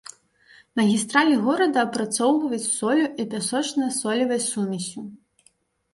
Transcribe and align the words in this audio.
Магістралі 0.79 1.35
горада 1.49 1.83
апрацоўваюць 1.89 2.65
соллю 2.79 3.07
і 3.25 3.29
пясочна-солевай 3.35 4.39
сумессю. 4.51 4.99